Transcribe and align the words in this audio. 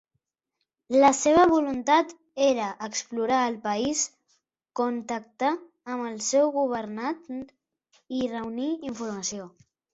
La 1.01 1.09
seva 1.17 1.43
voluntat 1.51 2.15
era 2.45 2.69
explorar 2.87 3.43
el 3.51 3.59
país, 3.67 4.07
contactar 4.81 5.53
amb 5.59 6.09
el 6.09 6.19
seu 6.31 6.53
governant 6.59 7.47
i 8.23 8.27
reunir 8.37 8.71
informació. 8.93 9.51